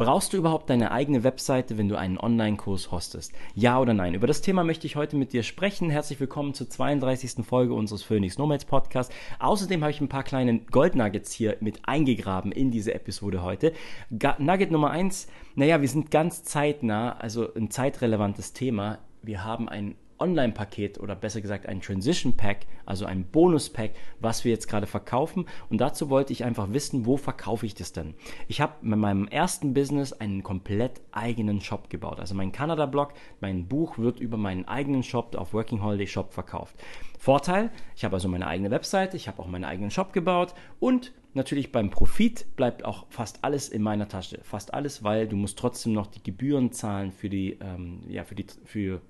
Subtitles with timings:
[0.00, 3.34] Brauchst du überhaupt deine eigene Webseite, wenn du einen Online-Kurs hostest?
[3.54, 4.14] Ja oder nein?
[4.14, 5.90] Über das Thema möchte ich heute mit dir sprechen.
[5.90, 7.44] Herzlich willkommen zur 32.
[7.44, 9.12] Folge unseres Phoenix Nomads Podcast.
[9.40, 13.74] Außerdem habe ich ein paar kleine Goldnuggets hier mit eingegraben in diese Episode heute.
[14.08, 19.00] Nugget Nummer eins: naja, wir sind ganz zeitnah, also ein zeitrelevantes Thema.
[19.20, 24.52] Wir haben ein Online-Paket oder besser gesagt ein Transition Pack, also ein Bonus-Pack, was wir
[24.52, 25.46] jetzt gerade verkaufen.
[25.68, 28.14] Und dazu wollte ich einfach wissen, wo verkaufe ich das denn?
[28.48, 32.20] Ich habe mit meinem ersten Business einen komplett eigenen Shop gebaut.
[32.20, 36.76] Also mein Kanada-Blog, mein Buch wird über meinen eigenen Shop auf Working Holiday Shop verkauft.
[37.18, 41.12] Vorteil, ich habe also meine eigene Webseite, ich habe auch meinen eigenen Shop gebaut und
[41.34, 44.40] natürlich beim Profit bleibt auch fast alles in meiner Tasche.
[44.42, 48.34] Fast alles, weil du musst trotzdem noch die Gebühren zahlen für die, ähm, ja, für
[48.34, 49.00] die, für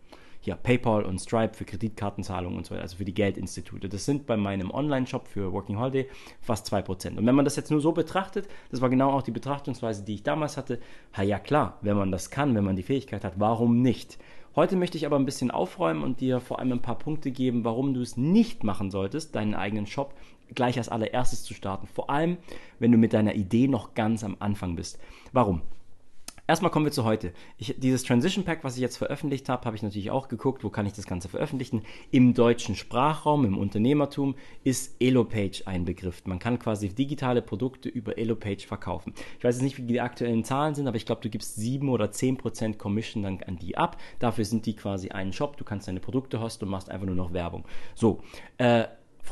[0.40, 3.88] hier PayPal und Stripe für Kreditkartenzahlungen und so weiter, also für die Geldinstitute.
[3.88, 6.08] Das sind bei meinem Online-Shop für Working Holiday
[6.40, 7.18] fast 2%.
[7.18, 10.14] Und wenn man das jetzt nur so betrachtet, das war genau auch die Betrachtungsweise, die
[10.14, 10.80] ich damals hatte,
[11.12, 14.18] ha ja klar, wenn man das kann, wenn man die Fähigkeit hat, warum nicht?
[14.56, 17.64] Heute möchte ich aber ein bisschen aufräumen und dir vor allem ein paar Punkte geben,
[17.64, 20.14] warum du es nicht machen solltest, deinen eigenen Shop
[20.54, 21.86] gleich als allererstes zu starten.
[21.86, 22.36] Vor allem,
[22.78, 24.98] wenn du mit deiner Idee noch ganz am Anfang bist.
[25.32, 25.62] Warum?
[26.50, 27.32] Erstmal kommen wir zu heute.
[27.58, 30.68] Ich, dieses Transition Pack, was ich jetzt veröffentlicht habe, habe ich natürlich auch geguckt, wo
[30.68, 31.82] kann ich das Ganze veröffentlichen.
[32.10, 34.34] Im deutschen Sprachraum, im Unternehmertum
[34.64, 36.22] ist Elopage ein Begriff.
[36.26, 39.14] Man kann quasi digitale Produkte über Elopage verkaufen.
[39.38, 41.88] Ich weiß jetzt nicht, wie die aktuellen Zahlen sind, aber ich glaube, du gibst 7
[41.88, 43.98] oder 10 Prozent Commission dann an die ab.
[44.18, 45.56] Dafür sind die quasi einen Shop.
[45.56, 47.64] Du kannst deine Produkte hosten und machst einfach nur noch Werbung.
[47.94, 48.24] So,
[48.58, 48.86] äh,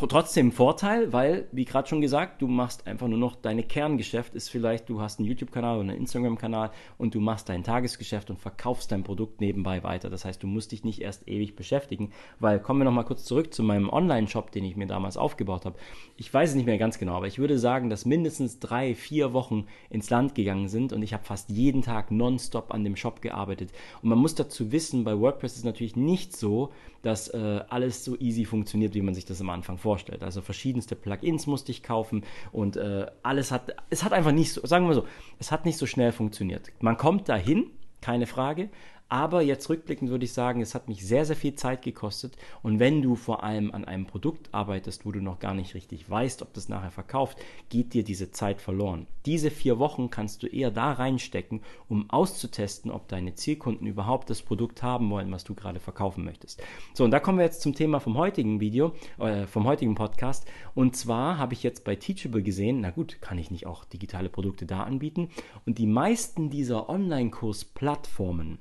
[0.08, 4.48] trotzdem Vorteil, weil, wie gerade schon gesagt, du machst einfach nur noch deine Kerngeschäft, ist
[4.48, 8.92] vielleicht, du hast einen YouTube-Kanal oder einen Instagram-Kanal und du machst dein Tagesgeschäft und verkaufst
[8.92, 10.10] dein Produkt nebenbei weiter.
[10.10, 13.52] Das heißt, du musst dich nicht erst ewig beschäftigen, weil, kommen wir nochmal kurz zurück
[13.52, 15.78] zu meinem Online-Shop, den ich mir damals aufgebaut habe.
[16.16, 19.32] Ich weiß es nicht mehr ganz genau, aber ich würde sagen, dass mindestens drei, vier
[19.32, 23.22] Wochen ins Land gegangen sind und ich habe fast jeden Tag nonstop an dem Shop
[23.22, 23.72] gearbeitet.
[24.02, 26.70] Und man muss dazu wissen, bei WordPress ist natürlich nicht so,
[27.02, 30.22] dass äh, alles so easy funktioniert, wie man sich das am Anfang vorstellt.
[30.22, 34.66] Also verschiedenste Plugins musste ich kaufen und äh, alles hat, es hat einfach nicht so,
[34.66, 35.06] sagen wir so,
[35.38, 36.70] es hat nicht so schnell funktioniert.
[36.80, 38.70] Man kommt dahin, keine Frage,
[39.08, 42.36] aber jetzt rückblickend würde ich sagen, es hat mich sehr, sehr viel Zeit gekostet.
[42.62, 46.08] Und wenn du vor allem an einem Produkt arbeitest, wo du noch gar nicht richtig
[46.08, 47.38] weißt, ob das nachher verkauft,
[47.70, 49.06] geht dir diese Zeit verloren.
[49.24, 54.42] Diese vier Wochen kannst du eher da reinstecken, um auszutesten, ob deine Zielkunden überhaupt das
[54.42, 56.62] Produkt haben wollen, was du gerade verkaufen möchtest.
[56.92, 60.46] So, und da kommen wir jetzt zum Thema vom heutigen Video, äh, vom heutigen Podcast.
[60.74, 64.28] Und zwar habe ich jetzt bei Teachable gesehen, na gut, kann ich nicht auch digitale
[64.28, 65.30] Produkte da anbieten?
[65.64, 68.58] Und die meisten dieser Online-Kurs-Plattformen,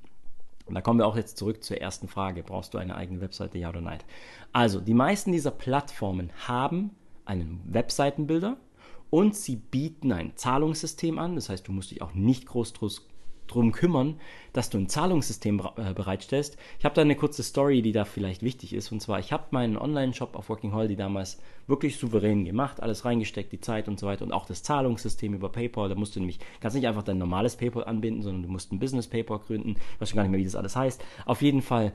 [0.67, 2.43] und da kommen wir auch jetzt zurück zur ersten Frage.
[2.43, 3.99] Brauchst du eine eigene Webseite, ja oder nein?
[4.53, 6.91] Also, die meisten dieser Plattformen haben
[7.25, 8.57] einen Webseitenbilder
[9.09, 11.35] und sie bieten ein Zahlungssystem an.
[11.35, 12.73] Das heißt, du musst dich auch nicht groß
[13.47, 14.19] drum kümmern,
[14.53, 16.57] dass du ein Zahlungssystem äh, bereitstellst.
[16.79, 18.91] Ich habe da eine kurze Story, die da vielleicht wichtig ist.
[18.91, 23.51] Und zwar, ich habe meinen Online-Shop auf Working Holiday damals wirklich souverän gemacht, alles reingesteckt,
[23.51, 25.89] die Zeit und so weiter und auch das Zahlungssystem über PayPal.
[25.89, 28.79] Da musst du nämlich, kannst nicht einfach dein normales PayPal anbinden, sondern du musst ein
[28.79, 29.75] Business PayPal gründen.
[29.95, 31.03] Ich weiß gar nicht mehr, wie das alles heißt.
[31.25, 31.93] Auf jeden Fall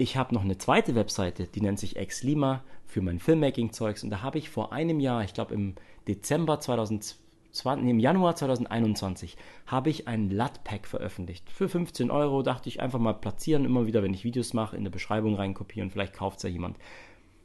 [0.00, 4.22] ich habe noch eine zweite Webseite, die nennt sich Exlima für mein Filmmaking-Zeugs und da
[4.22, 5.74] habe ich vor einem Jahr, ich glaube im
[6.08, 11.50] Dezember 2020, 20, im Januar 2021 habe ich ein LUT-Pack veröffentlicht.
[11.50, 14.84] Für 15 Euro dachte ich einfach mal platzieren, immer wieder, wenn ich Videos mache, in
[14.84, 16.78] der Beschreibung reinkopieren, vielleicht kauft es ja jemand.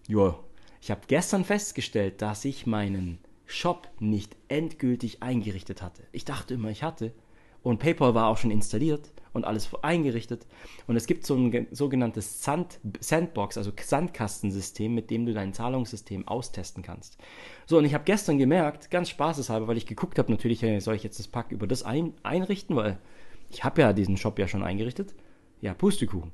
[0.08, 0.40] Joa,
[0.82, 6.04] ich habe gestern festgestellt, dass ich meinen Shop nicht endgültig eingerichtet hatte.
[6.12, 7.14] Ich dachte immer, ich hatte.
[7.66, 10.46] Und PayPal war auch schon installiert und alles eingerichtet.
[10.86, 16.28] Und es gibt so ein sogenanntes Sand, Sandbox, also Sandkastensystem, mit dem du dein Zahlungssystem
[16.28, 17.18] austesten kannst.
[17.66, 21.02] So, und ich habe gestern gemerkt, ganz spaßeshalber, weil ich geguckt habe, natürlich soll ich
[21.02, 23.00] jetzt das Pack über das ein, einrichten, weil
[23.50, 25.16] ich habe ja diesen Shop ja schon eingerichtet.
[25.60, 26.34] Ja, Pustekuchen.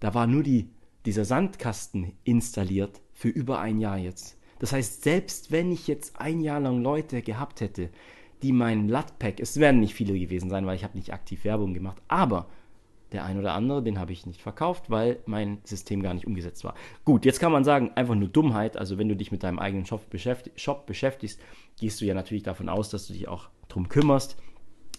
[0.00, 0.70] Da war nur die,
[1.04, 4.38] dieser Sandkasten installiert für über ein Jahr jetzt.
[4.58, 7.90] Das heißt, selbst wenn ich jetzt ein Jahr lang Leute gehabt hätte,
[8.42, 11.74] die mein LUT-Pack, es werden nicht viele gewesen sein, weil ich habe nicht aktiv Werbung
[11.74, 12.46] gemacht, aber
[13.12, 16.64] der ein oder andere, den habe ich nicht verkauft, weil mein System gar nicht umgesetzt
[16.64, 16.74] war.
[17.04, 18.76] Gut, jetzt kann man sagen, einfach nur Dummheit.
[18.76, 21.40] Also wenn du dich mit deinem eigenen Shop, beschäftig Shop beschäftigst,
[21.78, 24.36] gehst du ja natürlich davon aus, dass du dich auch darum kümmerst,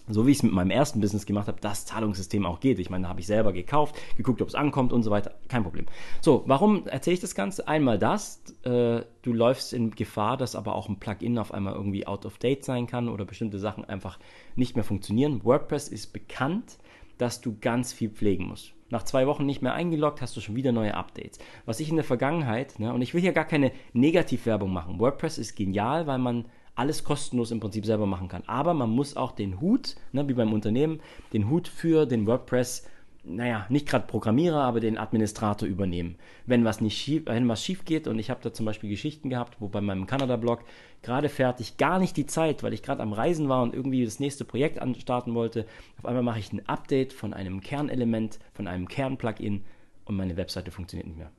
[0.07, 2.79] so wie ich es mit meinem ersten Business gemacht habe, das Zahlungssystem auch geht.
[2.79, 5.35] Ich meine, da habe ich selber gekauft, geguckt, ob es ankommt und so weiter.
[5.47, 5.85] Kein Problem.
[6.21, 7.67] So, warum erzähle ich das Ganze?
[7.67, 12.07] Einmal das, äh, du läufst in Gefahr, dass aber auch ein Plugin auf einmal irgendwie
[12.07, 14.19] out of date sein kann oder bestimmte Sachen einfach
[14.55, 15.43] nicht mehr funktionieren.
[15.43, 16.77] WordPress ist bekannt,
[17.17, 18.73] dass du ganz viel pflegen musst.
[18.89, 21.39] Nach zwei Wochen nicht mehr eingeloggt, hast du schon wieder neue Updates.
[21.65, 24.99] Was ich in der Vergangenheit, ne, und ich will hier gar keine Negativwerbung machen.
[24.99, 26.45] WordPress ist genial, weil man
[26.77, 28.43] alles kostenlos im Prinzip selber machen kann.
[28.47, 30.99] Aber man muss auch den Hut, ne, wie beim Unternehmen,
[31.33, 32.87] den Hut für den WordPress
[33.29, 36.15] naja, nicht gerade Programmierer, aber den Administrator übernehmen.
[36.45, 39.29] Wenn was nicht schief, wenn was schief geht und ich habe da zum Beispiel Geschichten
[39.29, 40.63] gehabt, wo bei meinem Kanada-Blog
[41.01, 44.19] gerade fertig, gar nicht die Zeit, weil ich gerade am Reisen war und irgendwie das
[44.19, 45.65] nächste Projekt anstarten wollte.
[45.97, 49.63] Auf einmal mache ich ein Update von einem Kernelement, von einem Kern-Plugin
[50.05, 51.31] und meine Webseite funktioniert nicht mehr.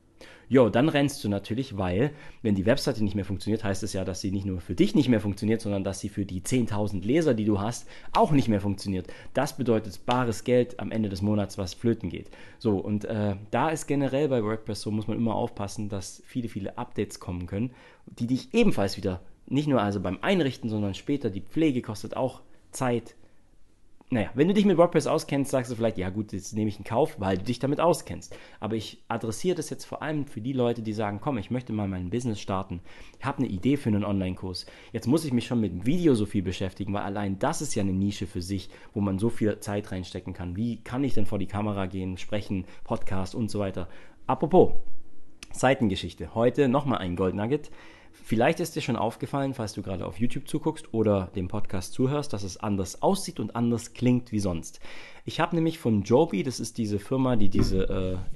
[0.51, 2.09] Jo, dann rennst du natürlich, weil,
[2.41, 4.95] wenn die Webseite nicht mehr funktioniert, heißt es ja, dass sie nicht nur für dich
[4.95, 8.47] nicht mehr funktioniert, sondern dass sie für die 10.000 Leser, die du hast, auch nicht
[8.47, 9.05] mehr funktioniert.
[9.35, 12.31] Das bedeutet bares Geld am Ende des Monats, was flöten geht.
[12.57, 16.49] So, und äh, da ist generell bei WordPress so, muss man immer aufpassen, dass viele,
[16.49, 17.69] viele Updates kommen können,
[18.07, 22.41] die dich ebenfalls wieder, nicht nur also beim Einrichten, sondern später, die Pflege kostet auch
[22.71, 23.15] Zeit,
[24.11, 26.77] naja, wenn du dich mit WordPress auskennst, sagst du vielleicht, ja gut, jetzt nehme ich
[26.77, 28.35] einen Kauf, weil du dich damit auskennst.
[28.59, 31.73] Aber ich adressiere das jetzt vor allem für die Leute, die sagen, komm, ich möchte
[31.73, 32.81] mal mein Business starten.
[33.19, 34.65] Ich habe eine Idee für einen Online-Kurs.
[34.93, 37.75] Jetzt muss ich mich schon mit dem Video so viel beschäftigen, weil allein das ist
[37.75, 40.55] ja eine Nische für sich, wo man so viel Zeit reinstecken kann.
[40.55, 43.89] Wie kann ich denn vor die Kamera gehen, sprechen, Podcast und so weiter.
[44.25, 44.71] Apropos,
[45.51, 46.33] Seitengeschichte.
[46.33, 47.69] Heute nochmal ein Goldnugget.
[48.11, 52.31] Vielleicht ist dir schon aufgefallen, falls du gerade auf YouTube zuguckst oder dem Podcast zuhörst,
[52.31, 54.79] dass es anders aussieht und anders klingt wie sonst.
[55.25, 57.83] Ich habe nämlich von Joby, das ist diese Firma, die diese,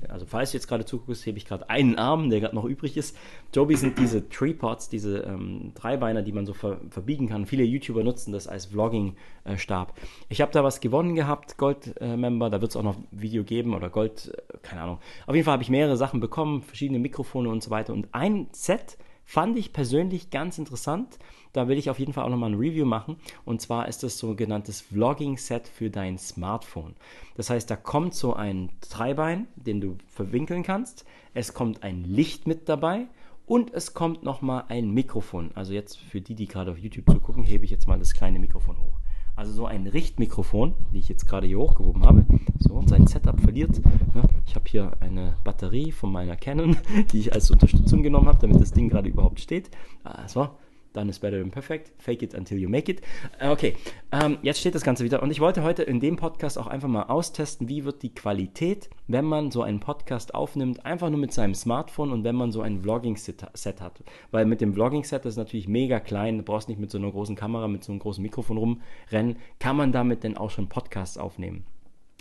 [0.04, 2.66] äh, also falls du jetzt gerade zuguckst, hebe ich gerade einen Arm, der gerade noch
[2.66, 3.18] übrig ist.
[3.54, 7.46] Joby sind diese Tripods, diese ähm, Dreibeiner, die man so ver verbiegen kann.
[7.46, 9.94] Viele YouTuber nutzen das als Vlogging-Stab.
[10.30, 13.90] ich habe da was gewonnen gehabt, Gold-Member, da wird es auch noch Video geben oder
[13.90, 15.00] Gold, äh, keine Ahnung.
[15.25, 17.94] Auf jeden Fall habe ich mehrere Sachen bekommen, verschiedene Mikrofone und so weiter.
[17.94, 21.18] Und ein Set Fand ich persönlich ganz interessant.
[21.54, 23.18] Da will ich auf jeden Fall auch nochmal ein Review machen.
[23.46, 26.96] Und zwar ist das sogenanntes Vlogging-Set für dein Smartphone.
[27.36, 31.06] Das heißt, da kommt so ein Dreibein, den du verwinkeln kannst.
[31.34, 33.08] Es kommt ein Licht mit dabei.
[33.46, 35.52] Und es kommt nochmal ein Mikrofon.
[35.54, 38.40] Also jetzt für die, die gerade auf YouTube zugucken, hebe ich jetzt mal das kleine
[38.40, 39.02] Mikrofon hoch.
[39.35, 42.25] Also so ein Richtmikrofon, wie ich jetzt gerade hier hochgehoben habe.
[42.59, 43.81] So, und sein Setup verliert.
[44.13, 46.77] Ja, ich habe hier eine Batterie von meiner Canon,
[47.12, 49.71] die ich als Unterstützung genommen habe, damit das Ding gerade überhaupt steht.
[50.03, 50.50] Also,
[50.94, 51.92] Done is better than perfect.
[52.01, 53.01] Fake it until you make it.
[53.40, 53.75] Äh, okay,
[54.12, 55.24] ähm, jetzt steht das Ganze wieder.
[55.24, 58.90] Und ich wollte heute in dem Podcast auch einfach mal austesten, wie wird die Qualität,
[59.07, 62.62] wenn man so einen Podcast aufnimmt, einfach nur mit seinem Smartphone und wenn man so
[62.62, 64.04] ein Vlogging-Set hat.
[64.31, 67.36] Weil mit dem Vlogging-Set, ist natürlich mega klein, du brauchst nicht mit so einer großen
[67.36, 71.66] Kamera, mit so einem großen Mikrofon rumrennen, kann man damit denn auch schon Podcasts aufnehmen.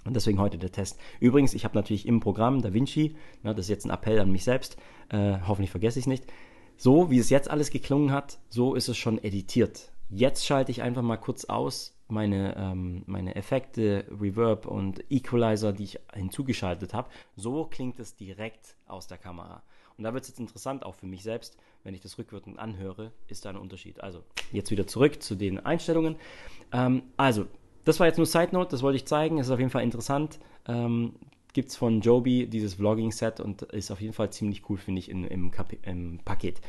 [0.04, 0.98] Und deswegen heute der Test.
[1.20, 4.42] Übrigens, ich habe natürlich im Programm DaVinci, na, das ist jetzt ein Appell an mich
[4.42, 4.76] selbst,
[5.10, 6.24] äh, hoffentlich vergesse ich es nicht,
[6.82, 9.92] so wie es jetzt alles geklungen hat, so ist es schon editiert.
[10.10, 15.84] Jetzt schalte ich einfach mal kurz aus meine, ähm, meine Effekte, Reverb und Equalizer, die
[15.84, 17.08] ich hinzugeschaltet habe.
[17.36, 19.62] So klingt es direkt aus der Kamera.
[19.96, 23.12] Und da wird es jetzt interessant, auch für mich selbst, wenn ich das rückwirkend anhöre,
[23.28, 24.00] ist da ein Unterschied.
[24.00, 26.16] Also, jetzt wieder zurück zu den Einstellungen.
[26.72, 27.46] Ähm, also,
[27.84, 29.38] das war jetzt nur Side Note, das wollte ich zeigen.
[29.38, 30.40] Es ist auf jeden Fall interessant.
[30.66, 31.14] Ähm,
[31.52, 35.10] gibt es von Joby dieses Vlogging-Set und ist auf jeden Fall ziemlich cool, finde ich,
[35.10, 35.50] in, im,
[35.82, 36.60] im Paket.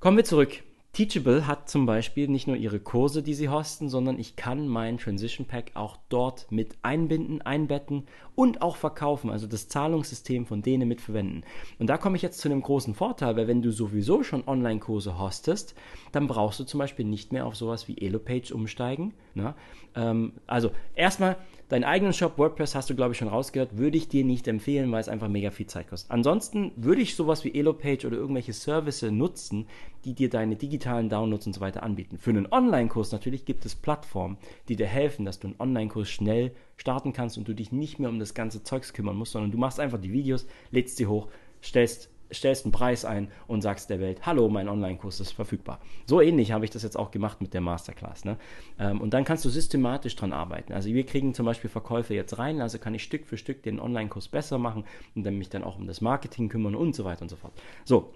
[0.00, 0.62] Kommen wir zurück.
[0.92, 4.98] Teachable hat zum Beispiel nicht nur ihre Kurse, die sie hosten, sondern ich kann mein
[4.98, 10.88] Transition Pack auch dort mit einbinden, einbetten und auch verkaufen, also das Zahlungssystem von denen
[10.88, 11.44] mitverwenden.
[11.78, 15.18] Und da komme ich jetzt zu einem großen Vorteil, weil wenn du sowieso schon Online-Kurse
[15.18, 15.74] hostest,
[16.10, 19.14] dann brauchst du zum Beispiel nicht mehr auf sowas wie Elopage umsteigen.
[19.34, 19.54] Ne?
[19.94, 21.36] Ähm, also erstmal
[21.68, 24.90] Deinen eigenen Shop WordPress hast du, glaube ich, schon rausgehört, würde ich dir nicht empfehlen,
[24.90, 26.10] weil es einfach mega viel Zeit kostet.
[26.10, 29.66] Ansonsten würde ich sowas wie Elopage oder irgendwelche Services nutzen,
[30.06, 32.16] die dir deine digitalen Downloads und so weiter anbieten.
[32.16, 34.38] Für einen Online-Kurs natürlich gibt es Plattformen,
[34.68, 38.08] die dir helfen, dass du einen Online-Kurs schnell starten kannst und du dich nicht mehr
[38.08, 41.28] um das ganze Zeugs kümmern musst, sondern du machst einfach die Videos, lädst sie hoch,
[41.62, 45.80] stellst stellst einen Preis ein und sagst der Welt, hallo, mein Online-Kurs ist verfügbar.
[46.06, 48.24] So ähnlich habe ich das jetzt auch gemacht mit der Masterclass.
[48.24, 48.36] Ne?
[48.78, 50.72] Ähm, und dann kannst du systematisch dran arbeiten.
[50.72, 53.80] Also wir kriegen zum Beispiel Verkäufe jetzt rein, also kann ich Stück für Stück den
[53.80, 57.22] Online-Kurs besser machen und dann mich dann auch um das Marketing kümmern und so weiter
[57.22, 57.52] und so fort.
[57.84, 58.12] So,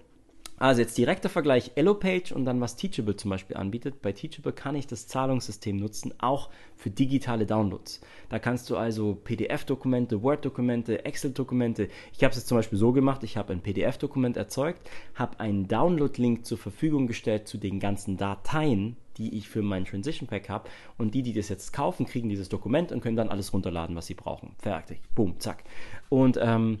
[0.57, 4.01] also jetzt direkter Vergleich Elopage und dann was Teachable zum Beispiel anbietet.
[4.01, 8.01] Bei Teachable kann ich das Zahlungssystem nutzen, auch für digitale Downloads.
[8.29, 11.89] Da kannst du also PDF-Dokumente, Word-Dokumente, Excel-Dokumente.
[12.13, 15.67] Ich habe es jetzt zum Beispiel so gemacht, ich habe ein PDF-Dokument erzeugt, habe einen
[15.67, 20.69] Download-Link zur Verfügung gestellt zu den ganzen Dateien, die ich für mein Transition Pack habe.
[20.97, 24.07] Und die, die das jetzt kaufen, kriegen dieses Dokument und können dann alles runterladen, was
[24.07, 24.55] sie brauchen.
[24.59, 25.01] Fertig.
[25.15, 25.63] Boom, zack.
[26.09, 26.79] Und ähm,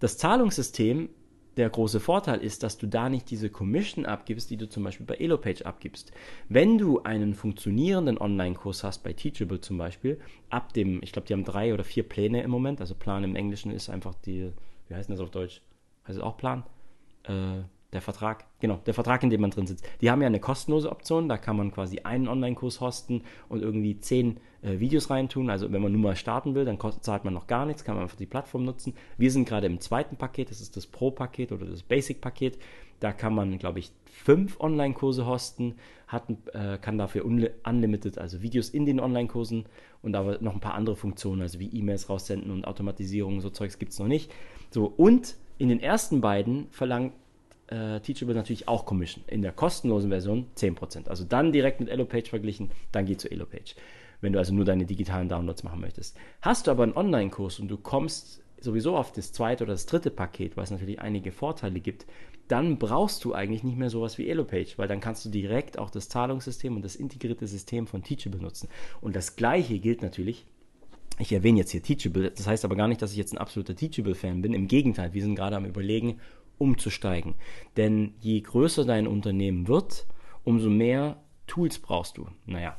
[0.00, 1.08] das Zahlungssystem
[1.56, 5.06] der große Vorteil ist, dass du da nicht diese Commission abgibst, die du zum Beispiel
[5.06, 6.12] bei Elopage abgibst.
[6.48, 10.20] Wenn du einen funktionierenden Online-Kurs hast, bei Teachable zum Beispiel,
[10.50, 13.36] ab dem, ich glaube, die haben drei oder vier Pläne im Moment, also Plan im
[13.36, 14.52] Englischen ist einfach die,
[14.88, 15.62] wie heißt das auf Deutsch?
[16.06, 16.64] Heißt es auch Plan?
[17.24, 17.62] Äh,
[17.96, 19.88] der Vertrag, genau, der Vertrag, in dem man drin sitzt.
[20.02, 23.98] Die haben ja eine kostenlose Option, da kann man quasi einen Online-Kurs hosten und irgendwie
[23.98, 25.48] zehn äh, Videos reintun.
[25.48, 27.94] Also wenn man nur mal starten will, dann kostet, zahlt man noch gar nichts, kann
[27.94, 28.92] man einfach die Plattform nutzen.
[29.16, 32.58] Wir sind gerade im zweiten Paket, das ist das Pro-Paket oder das Basic-Paket.
[33.00, 35.76] Da kann man, glaube ich, fünf Online-Kurse hosten,
[36.06, 39.64] hat, äh, kann dafür unlimited, also Videos in den Online-Kursen
[40.02, 43.78] und aber noch ein paar andere Funktionen, also wie E-Mails raussenden und Automatisierung, so Zeugs
[43.78, 44.30] gibt es noch nicht.
[44.70, 47.14] So, und in den ersten beiden verlangt
[47.68, 49.24] äh, Teachable natürlich auch Commission.
[49.26, 51.08] In der kostenlosen Version 10%.
[51.08, 53.74] Also dann direkt mit EloPage verglichen, dann geht zu EloPage.
[54.20, 56.16] Wenn du also nur deine digitalen Downloads machen möchtest.
[56.40, 60.10] Hast du aber einen Online-Kurs und du kommst sowieso auf das zweite oder das dritte
[60.10, 62.06] Paket, weil es natürlich einige Vorteile gibt,
[62.48, 65.90] dann brauchst du eigentlich nicht mehr sowas wie EloPage, weil dann kannst du direkt auch
[65.90, 68.68] das Zahlungssystem und das integrierte System von Teachable nutzen.
[69.00, 70.46] Und das gleiche gilt natürlich
[71.18, 73.74] ich erwähne jetzt hier Teachable, das heißt aber gar nicht, dass ich jetzt ein absoluter
[73.74, 74.52] Teachable-Fan bin.
[74.52, 76.20] Im Gegenteil, wir sind gerade am Überlegen,
[76.58, 77.34] umzusteigen.
[77.76, 80.06] Denn je größer dein Unternehmen wird,
[80.44, 82.28] umso mehr Tools brauchst du.
[82.44, 82.76] Naja,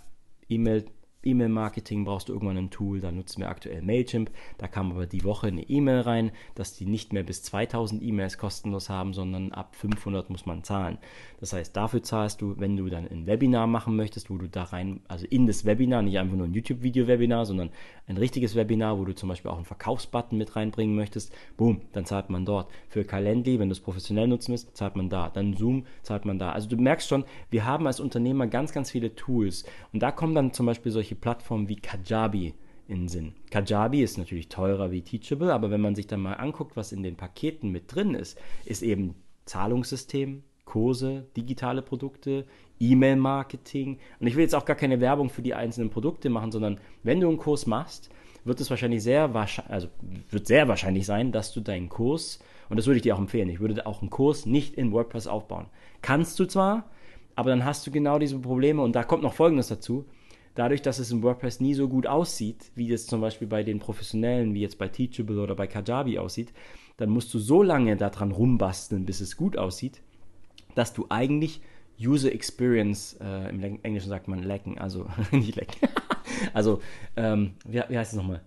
[0.49, 0.85] E-Mail
[1.23, 4.31] E-Mail-Marketing brauchst du irgendwann ein Tool, da nutzen wir aktuell Mailchimp.
[4.57, 8.37] Da kam aber die Woche eine E-Mail rein, dass die nicht mehr bis 2000 E-Mails
[8.37, 10.97] kostenlos haben, sondern ab 500 muss man zahlen.
[11.39, 14.63] Das heißt, dafür zahlst du, wenn du dann ein Webinar machen möchtest, wo du da
[14.63, 17.69] rein, also in das Webinar, nicht einfach nur ein YouTube-Video-Webinar, sondern
[18.07, 22.05] ein richtiges Webinar, wo du zum Beispiel auch einen Verkaufsbutton mit reinbringen möchtest, boom, dann
[22.05, 22.71] zahlt man dort.
[22.89, 25.29] Für Calendly, wenn du es professionell nutzen willst, zahlt man da.
[25.29, 26.51] Dann Zoom, zahlt man da.
[26.51, 29.65] Also du merkst schon, wir haben als Unternehmer ganz, ganz viele Tools.
[29.93, 32.53] Und da kommen dann zum Beispiel solche Plattformen wie Kajabi
[32.87, 33.33] in Sinn.
[33.51, 37.03] Kajabi ist natürlich teurer wie Teachable, aber wenn man sich dann mal anguckt, was in
[37.03, 42.45] den Paketen mit drin ist, ist eben Zahlungssystem, Kurse, digitale Produkte,
[42.79, 43.97] E-Mail-Marketing.
[44.19, 47.21] Und ich will jetzt auch gar keine Werbung für die einzelnen Produkte machen, sondern wenn
[47.21, 48.09] du einen Kurs machst,
[48.43, 49.87] wird es wahrscheinlich sehr wahrscheinlich, also
[50.29, 53.49] wird sehr wahrscheinlich sein, dass du deinen Kurs, und das würde ich dir auch empfehlen,
[53.49, 55.67] ich würde auch einen Kurs nicht in WordPress aufbauen.
[56.01, 56.89] Kannst du zwar,
[57.35, 60.05] aber dann hast du genau diese Probleme und da kommt noch Folgendes dazu.
[60.57, 63.77] Dadurch, dass es in WordPress nie so gut aussieht, wie es zum Beispiel bei den
[63.77, 66.51] Professionellen, wie jetzt bei Teachable oder bei Kajabi aussieht,
[66.97, 70.01] dann musst du so lange daran rumbasteln, bis es gut aussieht,
[70.73, 71.61] dass du eigentlich
[72.01, 75.77] User Experience, äh, im Englischen sagt man lecken, also nicht lecken,
[76.55, 76.81] also
[77.15, 78.41] ähm, wie, wie heißt es nochmal?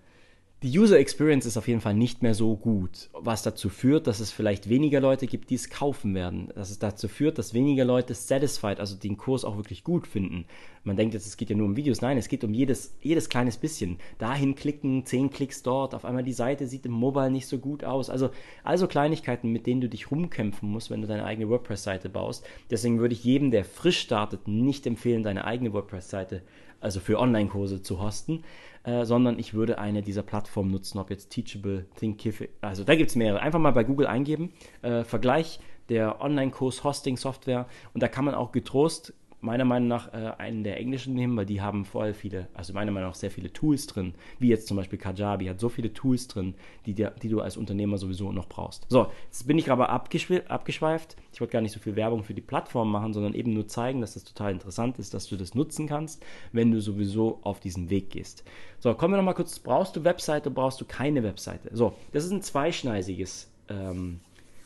[0.63, 4.21] Die User Experience ist auf jeden Fall nicht mehr so gut, was dazu führt, dass
[4.21, 6.53] es vielleicht weniger Leute gibt, die es kaufen werden.
[6.55, 10.45] Dass es dazu führt, dass weniger Leute satisfied, also den Kurs auch wirklich gut finden.
[10.83, 12.01] Man denkt jetzt, es geht ja nur um Videos.
[12.01, 13.99] Nein, es geht um jedes, jedes kleines bisschen.
[14.19, 17.85] Dahin klicken, zehn Klicks dort, auf einmal die Seite sieht im Mobile nicht so gut
[17.85, 18.09] aus.
[18.09, 18.31] Also,
[18.65, 22.47] also Kleinigkeiten, mit denen du dich rumkämpfen musst, wenn du deine eigene WordPress-Seite baust.
[22.71, 26.43] Deswegen würde ich jedem, der frisch startet, nicht empfehlen, deine eigene WordPress-Seite,
[26.81, 28.43] also für Online-Kurse zu hosten
[28.85, 33.11] äh, sondern ich würde eine dieser Plattformen nutzen, ob jetzt Teachable, Thinkific, also da gibt
[33.11, 33.41] es mehrere.
[33.41, 39.13] Einfach mal bei Google eingeben, äh, Vergleich der Online-Kurs-Hosting-Software und da kann man auch getrost
[39.41, 42.91] meiner Meinung nach äh, einen der englischen nehmen, weil die haben voll viele, also meiner
[42.91, 46.29] Meinung nach sehr viele Tools drin, wie jetzt zum Beispiel Kajabi hat so viele Tools
[46.29, 46.55] drin,
[46.87, 48.87] die, dir, die du als Unternehmer sowieso noch brauchst.
[48.89, 51.17] So, jetzt bin ich aber abgeschweift.
[51.33, 54.01] Ich wollte gar nicht so viel Werbung für die Plattform machen, sondern eben nur zeigen,
[54.01, 57.89] dass das total interessant ist, dass du das nutzen kannst, wenn du sowieso auf diesen
[57.91, 58.45] Weg gehst.
[58.79, 61.71] So, kommen wir nochmal kurz, brauchst du Webseite, brauchst du keine Webseite?
[61.73, 64.21] So, das ist ein zweischneidiges, ähm,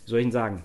[0.05, 0.63] wie soll ich denn sagen?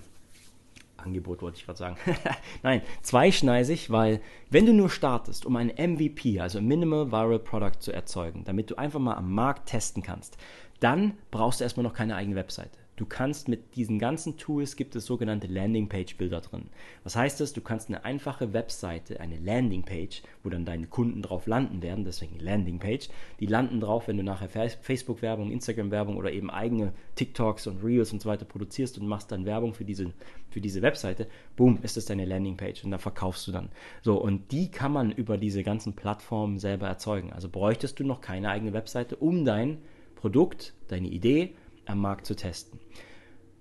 [1.02, 1.96] Angebot wollte ich gerade sagen.
[2.62, 7.92] Nein, zweischneisig, weil wenn du nur startest, um ein MVP, also Minimal Viral Product zu
[7.92, 10.36] erzeugen, damit du einfach mal am Markt testen kannst,
[10.80, 12.78] dann brauchst du erstmal noch keine eigene Webseite.
[13.00, 16.66] Du kannst mit diesen ganzen Tools gibt es sogenannte Landingpage-Bilder drin.
[17.02, 17.54] Was heißt das?
[17.54, 22.38] Du kannst eine einfache Webseite, eine Landingpage, wo dann deine Kunden drauf landen werden, deswegen
[22.38, 23.08] Landingpage,
[23.40, 28.20] die landen drauf, wenn du nachher Facebook-Werbung, Instagram-Werbung oder eben eigene TikToks und Reels und
[28.20, 30.12] so weiter produzierst und machst dann Werbung für diese,
[30.50, 31.26] für diese Webseite,
[31.56, 33.70] boom, ist das deine Landingpage und da verkaufst du dann.
[34.02, 37.32] So, und die kann man über diese ganzen Plattformen selber erzeugen.
[37.32, 39.78] Also bräuchtest du noch keine eigene Webseite, um dein
[40.16, 41.54] Produkt, deine Idee
[41.90, 42.80] am Markt zu testen.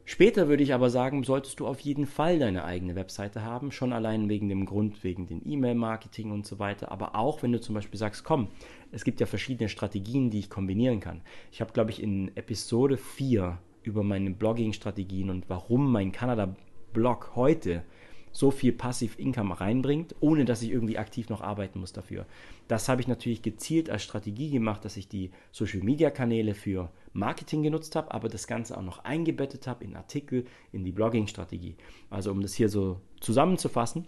[0.05, 3.93] Später würde ich aber sagen, solltest du auf jeden Fall deine eigene Webseite haben, schon
[3.93, 7.75] allein wegen dem Grund, wegen den E-Mail-Marketing und so weiter, aber auch wenn du zum
[7.75, 8.47] Beispiel sagst, komm,
[8.91, 11.21] es gibt ja verschiedene Strategien, die ich kombinieren kann.
[11.51, 17.83] Ich habe, glaube ich, in Episode 4 über meine Blogging-Strategien und warum mein Kanada-Blog heute
[18.31, 22.25] so viel Passiv-Income reinbringt, ohne dass ich irgendwie aktiv noch arbeiten muss dafür.
[22.67, 27.95] Das habe ich natürlich gezielt als Strategie gemacht, dass ich die Social-Media-Kanäle für Marketing genutzt
[27.95, 31.75] habe, aber das Ganze auch noch eingebettet habe in Artikel, in die Blogging-Strategie.
[32.09, 34.05] Also um das hier so zusammenzufassen,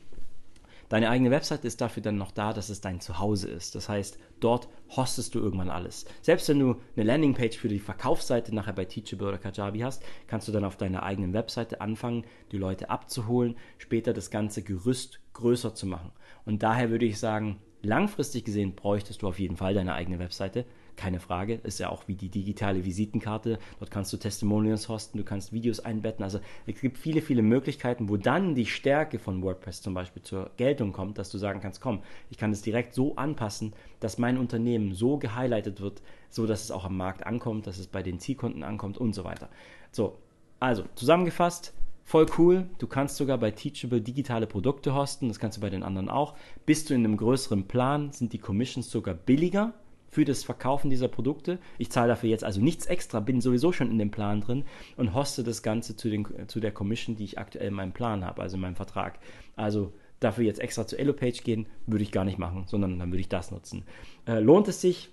[0.92, 3.76] Deine eigene Website ist dafür dann noch da, dass es dein Zuhause ist.
[3.76, 6.04] Das heißt, dort hostest du irgendwann alles.
[6.22, 10.50] Selbst wenn du eine Landingpage für die Verkaufsseite nachher bei Teachable oder Kajabi hast, kannst
[10.50, 15.74] du dann auf deiner eigenen Webseite anfangen, die Leute abzuholen, später das ganze Gerüst größer
[15.74, 16.12] zu machen.
[16.44, 20.66] Und daher würde ich sagen, langfristig gesehen bräuchtest du auf jeden Fall deine eigene Webseite
[21.02, 21.56] keine Frage.
[21.64, 23.58] Ist ja auch wie die digitale Visitenkarte.
[23.80, 26.24] Dort kannst du Testimonials hosten, du kannst Videos einbetten.
[26.24, 30.52] Also es gibt viele, viele Möglichkeiten, wo dann die Stärke von WordPress zum Beispiel zur
[30.58, 34.38] Geltung kommt, dass du sagen kannst, komm, ich kann es direkt so anpassen, dass mein
[34.38, 38.20] Unternehmen so gehighlightet wird, so dass es auch am Markt ankommt, dass es bei den
[38.20, 39.50] Zielkunden ankommt und so weiter.
[39.92, 40.20] So,
[40.60, 42.66] also zusammengefasst, Voll cool.
[42.78, 45.30] Du kannst sogar bei Teachable digitale Produkte hosten.
[45.30, 46.36] Das kannst du bei den anderen auch.
[46.66, 49.74] Bist du in einem größeren Plan, sind die Commissions sogar billiger
[50.12, 51.58] für das Verkaufen dieser Produkte.
[51.78, 54.66] Ich zahle dafür jetzt also nichts extra, bin sowieso schon in dem Plan drin
[54.98, 58.26] und hoste das Ganze zu, den, zu der Commission, die ich aktuell in meinem Plan
[58.26, 59.20] habe, also in meinem Vertrag.
[59.56, 63.22] Also dafür jetzt extra zu Elopage gehen, würde ich gar nicht machen, sondern dann würde
[63.22, 63.86] ich das nutzen.
[64.28, 65.10] Äh, lohnt es sich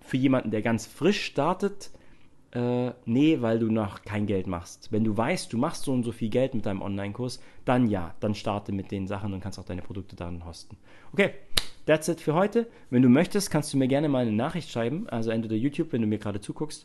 [0.00, 1.90] für jemanden, der ganz frisch startet?
[2.52, 4.92] Äh, nee, weil du noch kein Geld machst.
[4.92, 8.14] Wenn du weißt, du machst so und so viel Geld mit deinem Online-Kurs, dann ja,
[8.20, 10.76] dann starte mit den Sachen und kannst auch deine Produkte darin hosten.
[11.12, 11.32] Okay,
[11.86, 12.66] That's it für heute.
[12.90, 16.02] Wenn du möchtest, kannst du mir gerne mal eine Nachricht schreiben, also entweder YouTube, wenn
[16.02, 16.84] du mir gerade zuguckst.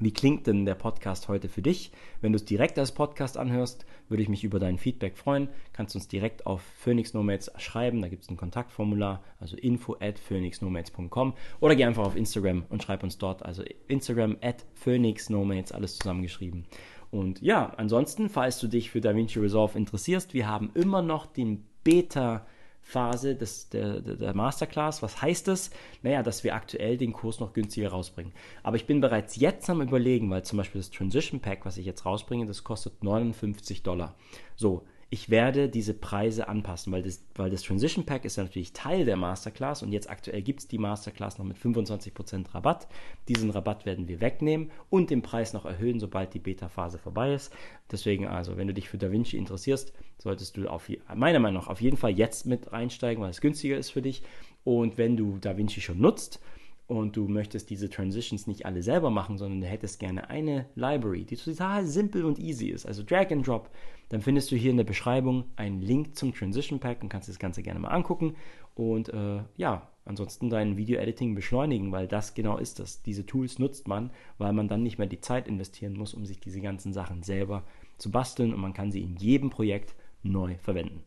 [0.00, 1.92] Wie klingt denn der Podcast heute für dich?
[2.20, 5.48] Wenn du es direkt als Podcast anhörst, würde ich mich über dein Feedback freuen.
[5.72, 10.18] Kannst uns direkt auf Phoenix Nomads schreiben, da gibt es ein Kontaktformular, also info at
[10.18, 15.98] phoenixnomads.com oder geh einfach auf Instagram und schreib uns dort, also Instagram at phoenixnomads, alles
[15.98, 16.66] zusammengeschrieben.
[17.12, 21.64] Und ja, ansonsten, falls du dich für DaVinci Resolve interessierst, wir haben immer noch den
[21.84, 22.44] Beta-
[22.88, 25.02] Phase des, der, der Masterclass.
[25.02, 25.70] Was heißt das?
[26.02, 28.32] Naja, dass wir aktuell den Kurs noch günstiger rausbringen.
[28.62, 31.84] Aber ich bin bereits jetzt am Überlegen, weil zum Beispiel das Transition Pack, was ich
[31.84, 34.14] jetzt rausbringe, das kostet 59 Dollar.
[34.54, 38.72] So, ich werde diese Preise anpassen, weil das, weil das Transition Pack ist ja natürlich
[38.72, 42.88] Teil der Masterclass und jetzt aktuell gibt es die Masterclass noch mit 25% Rabatt.
[43.28, 47.52] Diesen Rabatt werden wir wegnehmen und den Preis noch erhöhen, sobald die Beta-Phase vorbei ist.
[47.90, 51.80] Deswegen also, wenn du dich für DaVinci interessierst, solltest du auf, meiner Meinung nach auf
[51.80, 54.24] jeden Fall jetzt mit reinsteigen, weil es günstiger ist für dich.
[54.64, 56.40] Und wenn du DaVinci schon nutzt,
[56.86, 61.24] und du möchtest diese Transitions nicht alle selber machen, sondern du hättest gerne eine Library,
[61.24, 63.70] die total simpel und easy ist, also Drag and Drop,
[64.08, 67.38] dann findest du hier in der Beschreibung einen Link zum Transition Pack und kannst das
[67.38, 68.36] Ganze gerne mal angucken
[68.74, 73.02] und äh, ja, ansonsten dein Video-Editing beschleunigen, weil das genau ist das.
[73.02, 76.38] Diese Tools nutzt man, weil man dann nicht mehr die Zeit investieren muss, um sich
[76.38, 77.64] diese ganzen Sachen selber
[77.98, 81.02] zu basteln und man kann sie in jedem Projekt neu verwenden.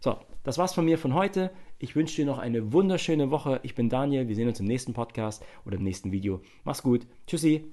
[0.00, 1.50] So, das war's von mir von heute.
[1.84, 3.60] Ich wünsche dir noch eine wunderschöne Woche.
[3.62, 4.26] Ich bin Daniel.
[4.26, 6.40] Wir sehen uns im nächsten Podcast oder im nächsten Video.
[6.64, 7.06] Mach's gut.
[7.26, 7.66] Tschüssi.